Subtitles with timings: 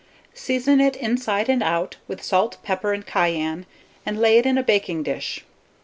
[0.33, 3.67] Season it inside and out with salt, pepper, and cayenne,
[4.03, 5.43] and lay it in a baking dish.